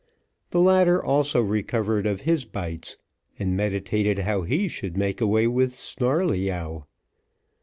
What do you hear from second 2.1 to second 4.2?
his bites, and meditated